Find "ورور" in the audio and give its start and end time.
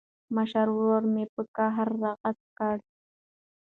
0.75-1.03